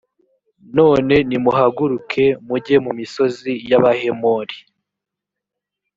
none 0.77 1.15
nimuhaguruke, 1.27 2.25
mujye 2.47 2.75
mu 2.85 2.91
misozi 2.99 3.51
y’abahemori 3.69 4.57